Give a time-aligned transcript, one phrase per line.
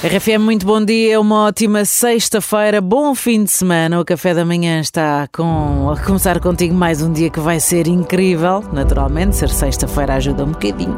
[0.00, 4.00] RFM, muito bom dia, uma ótima sexta-feira, bom fim de semana.
[4.00, 7.88] O café da manhã está com, a começar contigo mais um dia que vai ser
[7.88, 8.62] incrível.
[8.72, 10.96] Naturalmente, ser sexta-feira ajuda um bocadinho.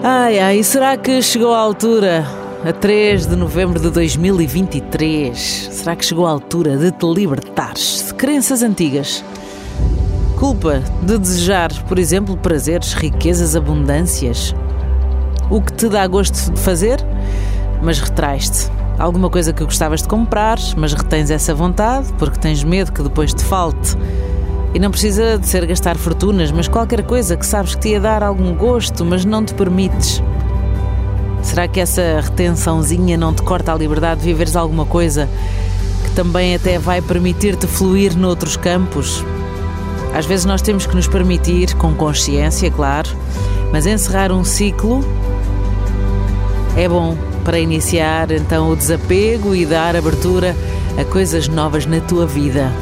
[0.00, 2.24] Ai ai, será que chegou a altura,
[2.64, 5.36] a 3 de novembro de 2023,
[5.72, 9.24] será que chegou a altura de te libertares de crenças antigas?
[10.38, 14.54] Culpa de desejar, por exemplo, prazeres, riquezas, abundâncias?
[15.50, 17.04] O que te dá gosto de fazer,
[17.82, 18.70] mas retrais-te.
[18.96, 23.34] Alguma coisa que gostavas de comprar, mas retens essa vontade porque tens medo que depois
[23.34, 23.98] te falte.
[24.72, 28.00] E não precisa de ser gastar fortunas, mas qualquer coisa que sabes que te ia
[28.00, 30.22] dar algum gosto, mas não te permites.
[31.42, 35.28] Será que essa retençãozinha não te corta a liberdade de viveres alguma coisa
[36.04, 39.24] que também até vai permitir-te fluir noutros campos?
[40.14, 43.10] Às vezes nós temos que nos permitir, com consciência, claro,
[43.72, 45.04] mas encerrar um ciclo
[46.80, 50.56] é bom para iniciar então o desapego e dar abertura
[50.98, 52.72] a coisas novas na tua vida.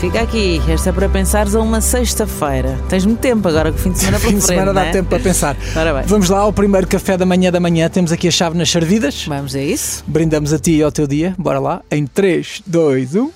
[0.00, 2.76] Fica aqui, esta é para pensares a uma sexta-feira.
[2.88, 4.90] Tens muito tempo agora que o fim de semana para Fim de semana dá é?
[4.90, 5.56] tempo para pensar.
[6.06, 7.88] Vamos lá ao primeiro café da manhã da manhã.
[7.88, 9.24] Temos aqui a chave nas servidas.
[9.24, 10.02] Vamos a isso.
[10.04, 11.32] Brindamos a ti e ao teu dia.
[11.38, 11.80] Bora lá.
[11.92, 12.06] Em um.
[12.08, 13.30] 3, 2, 1.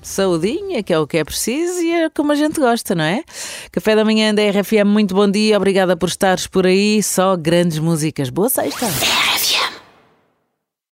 [0.00, 3.24] Saudinha, que é o que é preciso e é como a gente gosta, não é?
[3.72, 7.78] Café da manhã da RFM, muito bom dia, obrigada por estares por aí, só grandes
[7.78, 8.30] músicas.
[8.30, 8.86] Boa sexta!